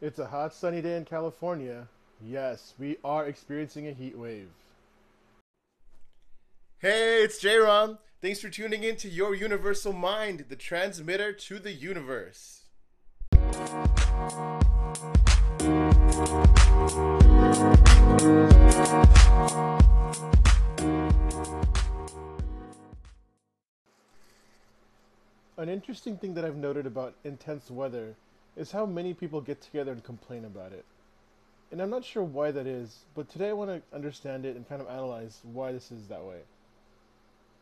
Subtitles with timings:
[0.00, 1.88] It's a hot sunny day in California.
[2.24, 4.48] Yes, we are experiencing a heat wave.
[6.78, 7.98] Hey, it's J-Rom.
[8.22, 12.62] Thanks for tuning in to Your Universal Mind, the transmitter to the universe.
[25.56, 28.14] An interesting thing that I've noted about intense weather
[28.58, 30.84] is how many people get together and complain about it.
[31.70, 34.68] And I'm not sure why that is, but today I want to understand it and
[34.68, 36.40] kind of analyze why this is that way.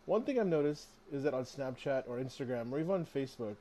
[0.07, 3.57] One thing I've noticed is that on Snapchat or Instagram or even on Facebook,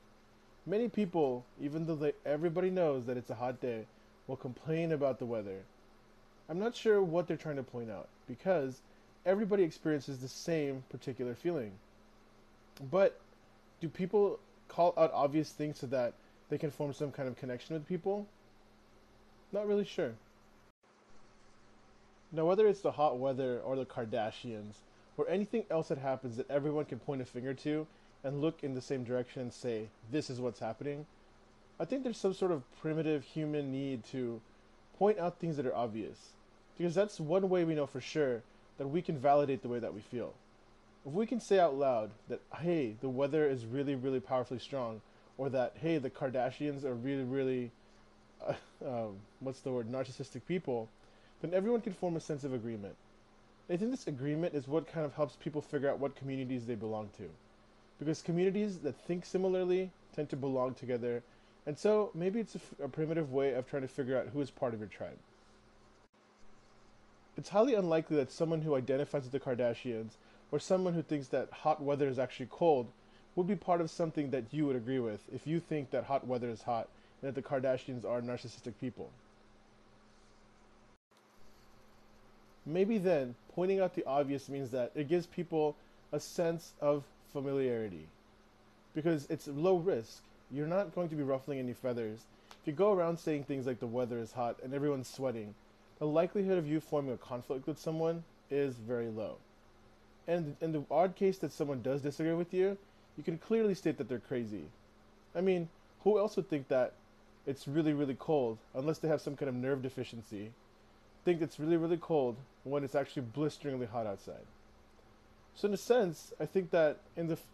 [0.64, 3.84] many people, even though they, everybody knows that it's a hot day,
[4.26, 5.58] will complain about the weather.
[6.48, 8.80] I'm not sure what they're trying to point out because
[9.26, 11.72] everybody experiences the same particular feeling.
[12.90, 13.20] But
[13.80, 16.14] do people call out obvious things so that
[16.48, 18.26] they can form some kind of connection with people?
[19.52, 20.12] Not really sure.
[22.32, 24.74] Now, whether it's the hot weather or the Kardashians
[25.16, 27.86] or anything else that happens that everyone can point a finger to
[28.24, 31.06] and look in the same direction and say, this is what's happening,
[31.78, 34.40] I think there's some sort of primitive human need to
[34.98, 36.30] point out things that are obvious.
[36.76, 38.42] Because that's one way we know for sure
[38.78, 40.34] that we can validate the way that we feel.
[41.06, 45.00] If we can say out loud that, hey, the weather is really, really powerfully strong,
[45.38, 47.70] or that hey the Kardashians are really really
[48.46, 48.54] uh,
[48.86, 50.88] um, what's the word narcissistic people,
[51.40, 52.94] then everyone can form a sense of agreement.
[53.68, 56.76] I think this agreement is what kind of helps people figure out what communities they
[56.76, 57.28] belong to,
[57.98, 61.22] because communities that think similarly tend to belong together,
[61.66, 64.50] and so maybe it's a, a primitive way of trying to figure out who is
[64.50, 65.18] part of your tribe.
[67.36, 70.12] It's highly unlikely that someone who identifies with the Kardashians
[70.50, 72.86] or someone who thinks that hot weather is actually cold
[73.36, 76.26] would be part of something that you would agree with if you think that hot
[76.26, 76.88] weather is hot
[77.20, 79.10] and that the Kardashians are narcissistic people.
[82.64, 85.76] Maybe then, pointing out the obvious means that it gives people
[86.12, 88.08] a sense of familiarity.
[88.94, 90.22] Because it's low risk.
[90.50, 92.20] You're not going to be ruffling any feathers.
[92.50, 95.54] If you go around saying things like the weather is hot and everyone's sweating,
[95.98, 99.36] the likelihood of you forming a conflict with someone is very low.
[100.26, 102.76] And in the odd case that someone does disagree with you,
[103.16, 104.64] you can clearly state that they're crazy.
[105.34, 105.68] I mean,
[106.04, 106.92] who else would think that
[107.46, 110.50] it's really, really cold unless they have some kind of nerve deficiency?
[111.24, 114.46] Think it's really, really cold when it's actually blisteringly hot outside.
[115.54, 117.46] So, in a sense, I think that in the f-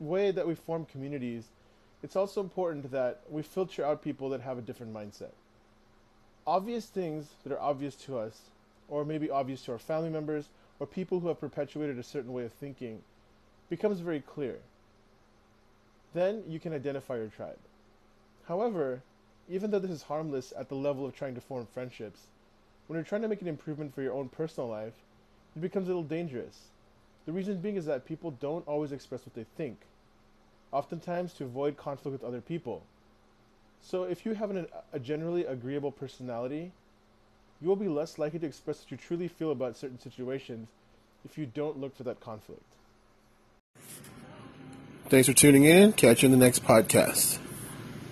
[0.00, 1.44] way that we form communities,
[2.02, 5.32] it's also important that we filter out people that have a different mindset.
[6.46, 8.40] Obvious things that are obvious to us,
[8.88, 12.44] or maybe obvious to our family members, or people who have perpetuated a certain way
[12.44, 13.02] of thinking,
[13.70, 14.58] becomes very clear.
[16.14, 17.58] Then you can identify your tribe.
[18.48, 19.02] However,
[19.48, 22.26] even though this is harmless at the level of trying to form friendships,
[22.86, 24.94] when you're trying to make an improvement for your own personal life,
[25.54, 26.68] it becomes a little dangerous.
[27.26, 29.78] The reason being is that people don't always express what they think,
[30.72, 32.82] oftentimes to avoid conflict with other people.
[33.80, 36.72] So if you have an, a generally agreeable personality,
[37.60, 40.68] you will be less likely to express what you truly feel about certain situations
[41.24, 42.62] if you don't look for that conflict.
[45.08, 45.92] Thanks for tuning in.
[45.92, 47.38] Catch you in the next podcast.